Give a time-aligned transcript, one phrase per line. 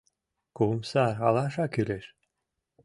[0.55, 2.05] Кум сар алаша кӱлеш.